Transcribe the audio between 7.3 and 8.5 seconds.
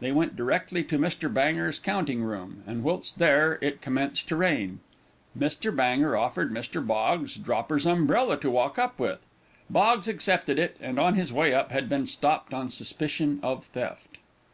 Dropper's umbrella to